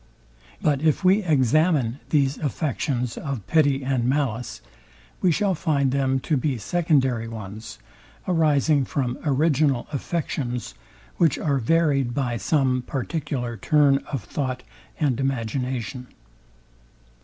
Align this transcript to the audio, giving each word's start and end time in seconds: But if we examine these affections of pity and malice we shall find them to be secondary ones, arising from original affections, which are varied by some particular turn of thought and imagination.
But 0.63 0.81
if 0.81 1.03
we 1.03 1.21
examine 1.21 1.99
these 2.09 2.39
affections 2.39 3.19
of 3.19 3.45
pity 3.45 3.83
and 3.83 4.03
malice 4.05 4.59
we 5.21 5.31
shall 5.31 5.53
find 5.53 5.91
them 5.91 6.19
to 6.21 6.35
be 6.37 6.57
secondary 6.57 7.27
ones, 7.27 7.77
arising 8.27 8.83
from 8.85 9.19
original 9.23 9.85
affections, 9.93 10.73
which 11.17 11.37
are 11.37 11.59
varied 11.59 12.15
by 12.15 12.37
some 12.37 12.81
particular 12.81 13.57
turn 13.57 13.99
of 14.11 14.23
thought 14.23 14.63
and 14.99 15.19
imagination. 15.19 16.07